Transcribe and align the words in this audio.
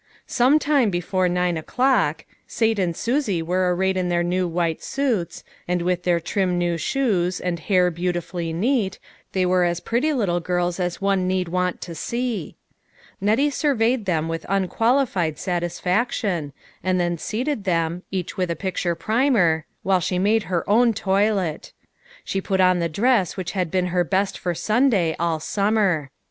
Some 0.25 0.57
time 0.57 0.89
before 0.89 1.29
nine 1.29 1.57
o'clock. 1.57 2.25
Sate 2.47 2.79
and 2.79 2.97
Susie 2.97 3.43
were 3.43 3.75
arrayed 3.75 3.95
in 3.95 4.09
their 4.09 4.23
new 4.23 4.47
white 4.47 4.81
suits, 4.81 5.43
and 5.67 5.83
with 5.83 6.01
their 6.05 6.19
trim 6.19 6.57
new 6.57 6.75
shoes, 6.75 7.39
and 7.39 7.59
hair 7.59 7.91
beautifully 7.91 8.51
neat, 8.51 8.97
they 9.33 9.45
were 9.45 9.63
as 9.63 9.79
pretty 9.79 10.11
little 10.11 10.39
girls 10.39 10.79
as 10.79 11.01
one 11.01 11.27
need 11.27 11.49
want 11.49 11.81
to 11.81 11.93
see. 11.93 12.55
Nettie 13.21 13.51
surveyed 13.51 14.05
them 14.05 14.27
with 14.27 14.43
unqualified 14.49 15.37
satisfaction, 15.37 16.51
and 16.83 16.99
then 16.99 17.19
seated 17.19 17.63
them, 17.63 18.01
each 18.09 18.37
with 18.37 18.49
a 18.49 18.55
picture 18.55 18.95
primer, 18.95 19.65
while 19.83 19.99
she 19.99 20.17
made 20.17 20.41
her 20.49 20.67
own 20.67 20.93
toilet. 20.95 21.73
She 22.23 22.41
put 22.41 22.59
on 22.59 22.79
the 22.79 22.89
dress 22.89 23.37
which 23.37 23.51
had 23.51 23.69
been 23.69 23.85
her 23.93 24.03
best 24.03 24.35
for 24.39 24.55
Sunday, 24.55 25.15
all 25.19 25.39
summer. 25.39 26.09